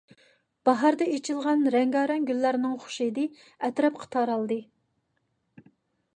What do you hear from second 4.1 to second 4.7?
تارالدى.